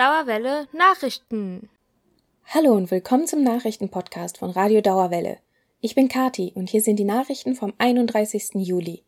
Dauerwelle 0.00 0.66
Nachrichten. 0.72 1.68
Hallo 2.46 2.72
und 2.72 2.90
willkommen 2.90 3.26
zum 3.26 3.44
Nachrichtenpodcast 3.44 4.38
von 4.38 4.48
Radio 4.48 4.80
Dauerwelle. 4.80 5.36
Ich 5.82 5.94
bin 5.94 6.08
Kati 6.08 6.52
und 6.54 6.70
hier 6.70 6.80
sind 6.80 6.96
die 6.96 7.04
Nachrichten 7.04 7.54
vom 7.54 7.74
31. 7.76 8.52
Juli. 8.54 9.02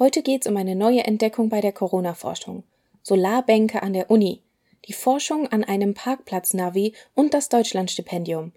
Heute 0.00 0.22
geht's 0.22 0.48
um 0.48 0.56
eine 0.56 0.74
neue 0.74 1.04
Entdeckung 1.04 1.48
bei 1.48 1.60
der 1.60 1.70
Corona-Forschung. 1.70 2.64
Solarbänke 3.04 3.84
an 3.84 3.92
der 3.92 4.10
Uni, 4.10 4.42
die 4.86 4.94
Forschung 4.94 5.46
an 5.46 5.62
einem 5.62 5.94
Parkplatz-Navi 5.94 6.92
und 7.14 7.32
das 7.32 7.48
Deutschlandstipendium. 7.48 8.50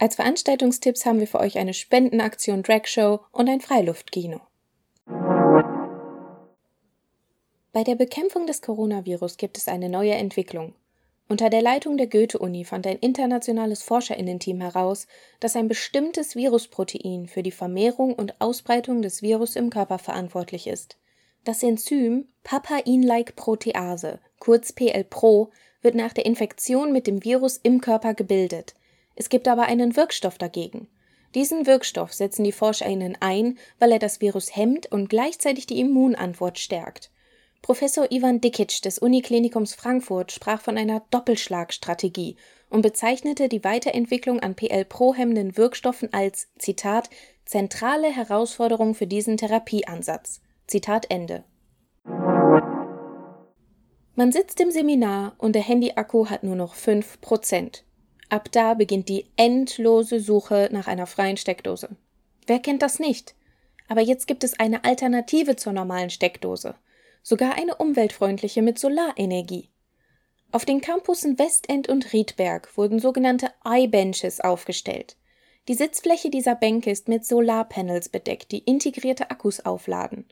Als 0.00 0.16
Veranstaltungstipps 0.16 1.06
haben 1.06 1.20
wir 1.20 1.28
für 1.28 1.38
euch 1.38 1.56
eine 1.56 1.72
Spendenaktion 1.72 2.64
Drag 2.64 2.86
Show 2.86 3.20
und 3.30 3.48
ein 3.48 3.60
Freiluftkino. 3.60 4.40
Bei 7.72 7.84
der 7.84 7.94
Bekämpfung 7.94 8.48
des 8.48 8.60
Coronavirus 8.60 9.36
gibt 9.36 9.56
es 9.56 9.68
eine 9.68 9.88
neue 9.88 10.14
Entwicklung. 10.14 10.74
Unter 11.28 11.48
der 11.50 11.62
Leitung 11.62 11.96
der 11.96 12.08
Goethe-Uni 12.08 12.64
fand 12.64 12.86
ein 12.86 12.98
internationales 12.98 13.82
Forscherinnenteam 13.82 14.60
heraus, 14.60 15.06
dass 15.40 15.56
ein 15.56 15.68
bestimmtes 15.68 16.36
Virusprotein 16.36 17.26
für 17.26 17.42
die 17.42 17.52
Vermehrung 17.52 18.14
und 18.14 18.40
Ausbreitung 18.40 19.02
des 19.02 19.22
Virus 19.22 19.56
im 19.56 19.70
Körper 19.70 19.98
verantwortlich 19.98 20.66
ist. 20.66 20.98
Das 21.44 21.62
Enzym 21.62 22.28
Papain-like-Protease, 22.44 24.20
kurz 24.38 24.72
PL-Pro, 24.72 25.50
wird 25.80 25.94
nach 25.94 26.12
der 26.12 26.26
Infektion 26.26 26.92
mit 26.92 27.06
dem 27.06 27.24
Virus 27.24 27.56
im 27.56 27.80
Körper 27.80 28.14
gebildet. 28.14 28.74
Es 29.16 29.28
gibt 29.28 29.48
aber 29.48 29.62
einen 29.62 29.96
Wirkstoff 29.96 30.38
dagegen. 30.38 30.88
Diesen 31.34 31.66
Wirkstoff 31.66 32.12
setzen 32.12 32.44
die 32.44 32.52
ForscherInnen 32.52 33.16
ein, 33.20 33.58
weil 33.78 33.92
er 33.92 33.98
das 33.98 34.20
Virus 34.20 34.54
hemmt 34.54 34.90
und 34.92 35.08
gleichzeitig 35.08 35.66
die 35.66 35.80
Immunantwort 35.80 36.58
stärkt. 36.58 37.10
Professor 37.62 38.10
Ivan 38.10 38.40
Dikic 38.40 38.82
des 38.82 38.98
Uniklinikums 38.98 39.74
Frankfurt 39.74 40.32
sprach 40.32 40.60
von 40.60 40.76
einer 40.76 41.04
Doppelschlagstrategie 41.10 42.34
und 42.68 42.82
bezeichnete 42.82 43.48
die 43.48 43.62
Weiterentwicklung 43.62 44.40
an 44.40 44.56
PL-Pro-hemmenden 44.56 45.56
Wirkstoffen 45.56 46.12
als, 46.12 46.48
Zitat, 46.58 47.08
zentrale 47.44 48.08
Herausforderung 48.08 48.96
für 48.96 49.06
diesen 49.06 49.36
Therapieansatz. 49.36 50.40
Zitat 50.66 51.08
Ende. 51.08 51.44
Man 54.16 54.32
sitzt 54.32 54.60
im 54.60 54.72
Seminar 54.72 55.36
und 55.38 55.54
der 55.54 55.62
Handyakku 55.62 56.26
hat 56.28 56.42
nur 56.42 56.56
noch 56.56 56.74
5%. 56.74 57.82
Ab 58.28 58.50
da 58.50 58.74
beginnt 58.74 59.08
die 59.08 59.26
endlose 59.36 60.18
Suche 60.18 60.68
nach 60.72 60.88
einer 60.88 61.06
freien 61.06 61.36
Steckdose. 61.36 61.90
Wer 62.44 62.58
kennt 62.58 62.82
das 62.82 62.98
nicht? 62.98 63.36
Aber 63.86 64.00
jetzt 64.00 64.26
gibt 64.26 64.42
es 64.42 64.58
eine 64.58 64.84
Alternative 64.84 65.54
zur 65.54 65.72
normalen 65.72 66.10
Steckdose 66.10 66.74
sogar 67.22 67.54
eine 67.54 67.76
umweltfreundliche 67.76 68.62
mit 68.62 68.78
Solarenergie. 68.78 69.70
Auf 70.50 70.64
den 70.64 70.80
Campussen 70.80 71.38
Westend 71.38 71.88
und 71.88 72.12
Riedberg 72.12 72.76
wurden 72.76 72.98
sogenannte 72.98 73.50
iBenches 73.64 74.40
aufgestellt. 74.40 75.16
Die 75.68 75.74
Sitzfläche 75.74 76.28
dieser 76.28 76.56
Bänke 76.56 76.90
ist 76.90 77.08
mit 77.08 77.24
Solarpanels 77.24 78.08
bedeckt, 78.08 78.52
die 78.52 78.58
integrierte 78.58 79.30
Akkus 79.30 79.64
aufladen. 79.64 80.26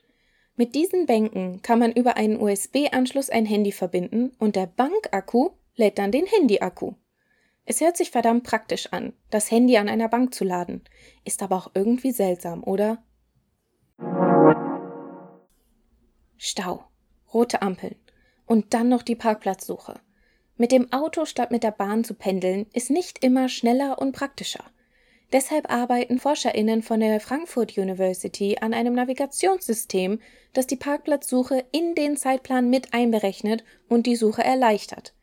Mit 0.55 0.75
diesen 0.75 1.05
Bänken 1.05 1.61
kann 1.61 1.79
man 1.79 1.93
über 1.93 2.17
einen 2.17 2.39
USB-Anschluss 2.39 3.29
ein 3.29 3.45
Handy 3.45 3.71
verbinden 3.71 4.33
und 4.37 4.55
der 4.55 4.67
Bankakku 4.67 5.51
lädt 5.75 5.97
dann 5.97 6.11
den 6.11 6.25
Handyakku. 6.25 6.93
Es 7.65 7.79
hört 7.79 7.95
sich 7.95 8.11
verdammt 8.11 8.43
praktisch 8.43 8.87
an, 8.91 9.13
das 9.29 9.49
Handy 9.49 9.77
an 9.77 9.87
einer 9.87 10.09
Bank 10.09 10.33
zu 10.35 10.43
laden, 10.43 10.83
ist 11.23 11.41
aber 11.41 11.55
auch 11.55 11.71
irgendwie 11.73 12.11
seltsam, 12.11 12.63
oder? 12.63 13.01
Stau, 16.43 16.85
rote 17.31 17.61
Ampeln 17.61 17.93
und 18.47 18.73
dann 18.73 18.89
noch 18.89 19.03
die 19.03 19.15
Parkplatzsuche. 19.15 19.99
Mit 20.57 20.71
dem 20.71 20.91
Auto 20.91 21.25
statt 21.25 21.51
mit 21.51 21.61
der 21.61 21.69
Bahn 21.69 22.03
zu 22.03 22.15
pendeln 22.15 22.65
ist 22.73 22.89
nicht 22.89 23.23
immer 23.23 23.47
schneller 23.47 23.99
und 23.99 24.11
praktischer. 24.11 24.63
Deshalb 25.31 25.71
arbeiten 25.71 26.17
Forscherinnen 26.17 26.81
von 26.81 26.99
der 26.99 27.19
Frankfurt 27.19 27.77
University 27.77 28.57
an 28.59 28.73
einem 28.73 28.95
Navigationssystem, 28.95 30.19
das 30.53 30.65
die 30.65 30.77
Parkplatzsuche 30.77 31.63
in 31.71 31.93
den 31.93 32.17
Zeitplan 32.17 32.71
mit 32.71 32.91
einberechnet 32.91 33.63
und 33.87 34.07
die 34.07 34.15
Suche 34.15 34.43
erleichtert. 34.43 35.13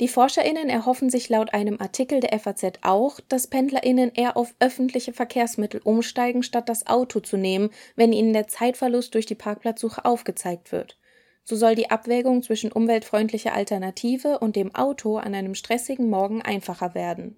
Die 0.00 0.08
ForscherInnen 0.08 0.68
erhoffen 0.68 1.08
sich 1.08 1.28
laut 1.28 1.54
einem 1.54 1.80
Artikel 1.80 2.18
der 2.18 2.36
FAZ 2.38 2.64
auch, 2.82 3.20
dass 3.28 3.46
PendlerInnen 3.46 4.10
eher 4.12 4.36
auf 4.36 4.52
öffentliche 4.58 5.12
Verkehrsmittel 5.12 5.80
umsteigen, 5.84 6.42
statt 6.42 6.68
das 6.68 6.88
Auto 6.88 7.20
zu 7.20 7.36
nehmen, 7.36 7.70
wenn 7.94 8.12
ihnen 8.12 8.32
der 8.32 8.48
Zeitverlust 8.48 9.14
durch 9.14 9.26
die 9.26 9.36
Parkplatzsuche 9.36 10.04
aufgezeigt 10.04 10.72
wird. 10.72 10.98
So 11.44 11.54
soll 11.54 11.76
die 11.76 11.90
Abwägung 11.90 12.42
zwischen 12.42 12.72
umweltfreundlicher 12.72 13.54
Alternative 13.54 14.40
und 14.40 14.56
dem 14.56 14.74
Auto 14.74 15.18
an 15.18 15.34
einem 15.34 15.54
stressigen 15.54 16.10
Morgen 16.10 16.42
einfacher 16.42 16.94
werden. 16.94 17.36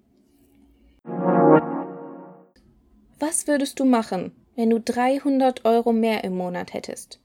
Was 3.19 3.47
würdest 3.47 3.79
du 3.79 3.85
machen, 3.85 4.31
wenn 4.55 4.71
du 4.71 4.79
300 4.79 5.65
Euro 5.65 5.93
mehr 5.93 6.23
im 6.23 6.35
Monat 6.35 6.73
hättest? 6.73 7.19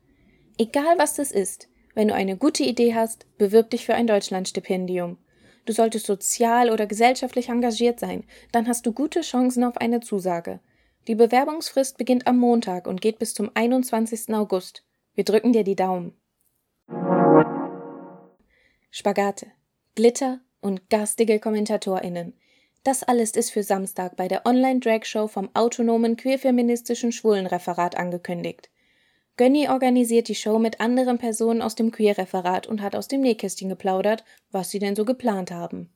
Egal 0.58 0.98
was 0.98 1.14
das 1.14 1.32
ist, 1.32 1.68
wenn 1.94 2.08
du 2.08 2.14
eine 2.14 2.36
gute 2.36 2.62
Idee 2.62 2.94
hast, 2.94 3.26
bewirb 3.38 3.70
dich 3.70 3.84
für 3.84 3.94
ein 3.94 4.06
Deutschlandstipendium. 4.06 5.18
Du 5.64 5.72
solltest 5.72 6.06
sozial 6.06 6.70
oder 6.70 6.86
gesellschaftlich 6.86 7.48
engagiert 7.48 8.00
sein, 8.00 8.24
dann 8.50 8.66
hast 8.66 8.86
du 8.86 8.92
gute 8.92 9.20
Chancen 9.20 9.62
auf 9.64 9.76
eine 9.76 10.00
Zusage. 10.00 10.60
Die 11.08 11.14
Bewerbungsfrist 11.14 11.98
beginnt 11.98 12.26
am 12.26 12.38
Montag 12.38 12.86
und 12.86 13.00
geht 13.00 13.18
bis 13.18 13.34
zum 13.34 13.50
21. 13.54 14.34
August. 14.34 14.84
Wir 15.14 15.24
drücken 15.24 15.52
dir 15.52 15.64
die 15.64 15.76
Daumen. 15.76 16.14
Spagate, 18.90 19.46
Glitter 19.94 20.40
und 20.60 20.88
garstige 20.90 21.38
KommentatorInnen. 21.40 22.34
Das 22.84 23.02
alles 23.02 23.32
ist 23.32 23.50
für 23.50 23.62
Samstag 23.62 24.16
bei 24.16 24.26
der 24.26 24.44
Online-Drag-Show 24.44 25.28
vom 25.28 25.50
autonomen 25.54 26.16
queerfeministischen 26.16 27.12
Schwulenreferat 27.12 27.96
angekündigt. 27.96 28.70
Gönny 29.36 29.68
organisiert 29.68 30.28
die 30.28 30.34
Show 30.34 30.58
mit 30.58 30.80
anderen 30.80 31.18
Personen 31.18 31.62
aus 31.62 31.74
dem 31.74 31.90
Queer-Referat 31.90 32.66
und 32.66 32.82
hat 32.82 32.94
aus 32.94 33.08
dem 33.08 33.22
Nähkästchen 33.22 33.68
geplaudert, 33.68 34.24
was 34.50 34.70
sie 34.70 34.78
denn 34.78 34.94
so 34.94 35.04
geplant 35.04 35.50
haben. 35.50 35.88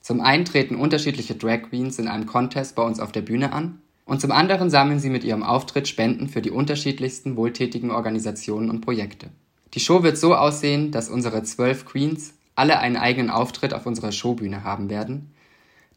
Zum 0.00 0.20
einen 0.20 0.44
treten 0.44 0.76
unterschiedliche 0.76 1.34
Drag 1.34 1.62
Queens 1.68 1.98
in 1.98 2.08
einem 2.08 2.26
Contest 2.26 2.76
bei 2.76 2.82
uns 2.82 3.00
auf 3.00 3.12
der 3.12 3.22
Bühne 3.22 3.52
an 3.52 3.82
und 4.04 4.20
zum 4.20 4.30
anderen 4.30 4.70
sammeln 4.70 5.00
sie 5.00 5.10
mit 5.10 5.24
ihrem 5.24 5.42
Auftritt 5.42 5.88
Spenden 5.88 6.28
für 6.28 6.40
die 6.40 6.50
unterschiedlichsten 6.50 7.36
wohltätigen 7.36 7.90
Organisationen 7.90 8.70
und 8.70 8.80
Projekte. 8.80 9.28
Die 9.74 9.80
Show 9.80 10.02
wird 10.02 10.16
so 10.16 10.34
aussehen, 10.34 10.92
dass 10.92 11.10
unsere 11.10 11.42
zwölf 11.42 11.84
Queens 11.84 12.32
alle 12.54 12.78
einen 12.78 12.96
eigenen 12.96 13.28
Auftritt 13.28 13.74
auf 13.74 13.86
unserer 13.86 14.12
Showbühne 14.12 14.64
haben 14.64 14.88
werden. 14.88 15.34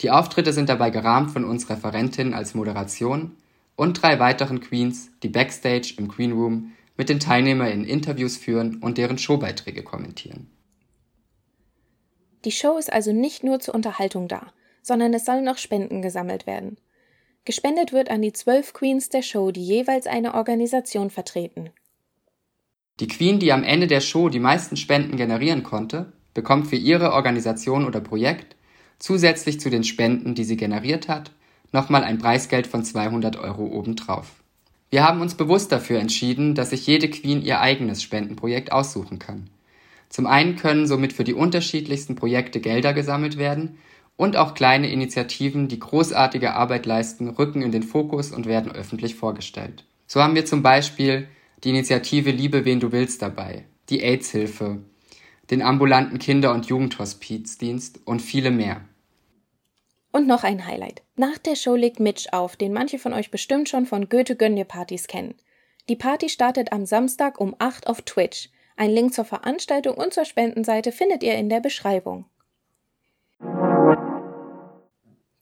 Die 0.01 0.11
Auftritte 0.11 0.51
sind 0.51 0.67
dabei 0.67 0.89
gerahmt 0.89 1.31
von 1.31 1.45
uns 1.45 1.69
Referentinnen 1.69 2.33
als 2.33 2.53
Moderation 2.53 3.31
und 3.81 3.99
drei 3.99 4.19
weiteren 4.19 4.59
Queens, 4.59 5.09
die 5.23 5.29
backstage 5.29 5.95
im 5.97 6.07
Queen 6.07 6.33
Room 6.33 6.73
mit 6.97 7.09
den 7.09 7.19
TeilnehmerInnen 7.19 7.83
Interviews 7.83 8.37
führen 8.37 8.75
und 8.75 8.99
deren 8.99 9.17
Showbeiträge 9.17 9.81
kommentieren. 9.81 10.51
Die 12.45 12.51
Show 12.51 12.77
ist 12.77 12.93
also 12.93 13.11
nicht 13.11 13.43
nur 13.43 13.59
zur 13.59 13.73
Unterhaltung 13.73 14.27
da, 14.27 14.53
sondern 14.83 15.15
es 15.15 15.25
sollen 15.25 15.49
auch 15.49 15.57
Spenden 15.57 16.03
gesammelt 16.03 16.45
werden. 16.45 16.77
Gespendet 17.43 17.91
wird 17.91 18.11
an 18.11 18.21
die 18.21 18.33
zwölf 18.33 18.73
Queens 18.73 19.09
der 19.09 19.23
Show, 19.23 19.49
die 19.49 19.65
jeweils 19.65 20.05
eine 20.05 20.35
Organisation 20.35 21.09
vertreten. 21.09 21.71
Die 22.99 23.07
Queen, 23.07 23.39
die 23.39 23.51
am 23.51 23.63
Ende 23.63 23.87
der 23.87 24.01
Show 24.01 24.29
die 24.29 24.39
meisten 24.39 24.77
Spenden 24.77 25.17
generieren 25.17 25.63
konnte, 25.63 26.13
bekommt 26.35 26.67
für 26.67 26.75
ihre 26.75 27.13
Organisation 27.13 27.87
oder 27.87 27.99
Projekt 27.99 28.55
zusätzlich 28.99 29.59
zu 29.59 29.71
den 29.71 29.83
Spenden, 29.83 30.35
die 30.35 30.43
sie 30.43 30.55
generiert 30.55 31.07
hat, 31.07 31.31
nochmal 31.71 32.03
ein 32.03 32.17
Preisgeld 32.17 32.67
von 32.67 32.83
200 32.83 33.37
Euro 33.37 33.65
obendrauf. 33.65 34.27
Wir 34.89 35.07
haben 35.07 35.21
uns 35.21 35.35
bewusst 35.35 35.71
dafür 35.71 35.99
entschieden, 35.99 36.53
dass 36.53 36.71
sich 36.71 36.85
jede 36.85 37.09
Queen 37.09 37.41
ihr 37.41 37.61
eigenes 37.61 38.03
Spendenprojekt 38.03 38.71
aussuchen 38.71 39.19
kann. 39.19 39.49
Zum 40.09 40.27
einen 40.27 40.57
können 40.57 40.85
somit 40.85 41.13
für 41.13 41.23
die 41.23 41.33
unterschiedlichsten 41.33 42.15
Projekte 42.15 42.59
Gelder 42.59 42.93
gesammelt 42.93 43.37
werden 43.37 43.77
und 44.17 44.35
auch 44.35 44.53
kleine 44.53 44.91
Initiativen, 44.91 45.69
die 45.69 45.79
großartige 45.79 46.53
Arbeit 46.53 46.85
leisten, 46.85 47.29
rücken 47.29 47.61
in 47.61 47.71
den 47.71 47.83
Fokus 47.83 48.31
und 48.31 48.45
werden 48.45 48.71
öffentlich 48.71 49.15
vorgestellt. 49.15 49.85
So 50.07 50.21
haben 50.21 50.35
wir 50.35 50.45
zum 50.45 50.61
Beispiel 50.61 51.29
die 51.63 51.69
Initiative 51.69 52.31
Liebe 52.31 52.65
wen 52.65 52.81
du 52.81 52.91
willst 52.91 53.21
dabei, 53.21 53.63
die 53.89 54.01
AIDS-Hilfe, 54.01 54.79
den 55.49 55.61
ambulanten 55.61 56.19
Kinder- 56.19 56.53
und 56.53 56.65
Jugendhospizdienst 56.65 58.01
und 58.05 58.21
viele 58.21 58.51
mehr. 58.51 58.81
Und 60.11 60.27
noch 60.27 60.43
ein 60.43 60.65
Highlight. 60.65 61.03
Nach 61.15 61.37
der 61.37 61.55
Show 61.55 61.75
legt 61.75 61.99
Mitch 61.99 62.29
auf, 62.31 62.55
den 62.57 62.73
manche 62.73 62.99
von 62.99 63.13
euch 63.13 63.31
bestimmt 63.31 63.69
schon 63.69 63.85
von 63.85 64.09
Goethe 64.09 64.35
Gönn 64.35 64.65
Partys 64.67 65.07
kennen. 65.07 65.35
Die 65.87 65.95
Party 65.95 66.29
startet 66.29 66.71
am 66.73 66.85
Samstag 66.85 67.39
um 67.39 67.55
8 67.59 67.87
auf 67.87 68.01
Twitch. 68.01 68.49
Ein 68.75 68.91
Link 68.91 69.13
zur 69.13 69.25
Veranstaltung 69.25 69.95
und 69.95 70.13
zur 70.13 70.25
Spendenseite 70.25 70.91
findet 70.91 71.23
ihr 71.23 71.35
in 71.35 71.49
der 71.49 71.59
Beschreibung. 71.59 72.25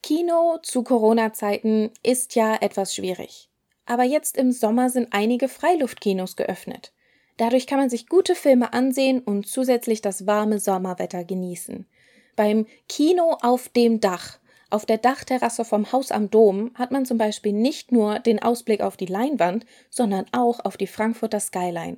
Kino 0.04 0.58
zu 0.64 0.84
Corona-Zeiten 0.84 1.92
ist 2.04 2.36
ja 2.36 2.56
etwas 2.56 2.96
schwierig. 2.96 3.50
Aber 3.86 4.04
jetzt 4.04 4.38
im 4.38 4.52
Sommer 4.52 4.90
sind 4.90 5.10
einige 5.12 5.48
Freiluftkinos 5.48 6.36
geöffnet. 6.36 6.94
Dadurch 7.38 7.68
kann 7.68 7.80
man 7.80 7.90
sich 7.90 8.08
gute 8.08 8.36
Filme 8.36 8.74
ansehen 8.74 9.20
und 9.20 9.48
zusätzlich 9.48 10.02
das 10.02 10.28
warme 10.28 10.60
Sommerwetter 10.60 11.24
genießen. 11.24 11.88
Beim 12.36 12.66
Kino 12.88 13.38
auf 13.42 13.70
dem 13.70 14.00
Dach, 14.00 14.40
auf 14.70 14.86
der 14.86 14.98
Dachterrasse 14.98 15.66
vom 15.66 15.92
Haus 15.92 16.12
am 16.12 16.30
Dom, 16.30 16.72
hat 16.76 16.92
man 16.92 17.06
zum 17.06 17.18
Beispiel 17.18 17.54
nicht 17.54 17.92
nur 17.92 18.20
den 18.20 18.42
Ausblick 18.42 18.82
auf 18.82 18.98
die 18.98 19.06
Leinwand, 19.06 19.66
sondern 19.90 20.26
auch 20.32 20.64
auf 20.64 20.78
die 20.78 20.88
Frankfurter 20.88 21.40
Skyline. 21.40 21.98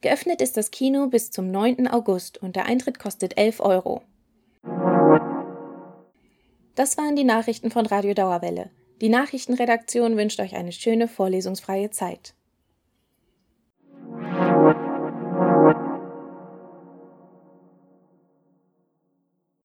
Geöffnet 0.00 0.40
ist 0.40 0.56
das 0.56 0.70
Kino 0.70 1.08
bis 1.08 1.30
zum 1.30 1.50
9. 1.50 1.88
August 1.88 2.38
und 2.38 2.56
der 2.56 2.66
Eintritt 2.66 2.98
kostet 2.98 3.36
11 3.36 3.60
Euro. 3.60 4.02
Das 6.74 6.98
waren 6.98 7.16
die 7.16 7.24
Nachrichten 7.24 7.70
von 7.70 7.86
Radio 7.86 8.14
Dauerwelle. 8.14 8.70
Die 9.00 9.08
Nachrichtenredaktion 9.08 10.16
wünscht 10.16 10.40
euch 10.40 10.56
eine 10.56 10.72
schöne 10.72 11.08
vorlesungsfreie 11.08 11.90
Zeit. 11.90 12.34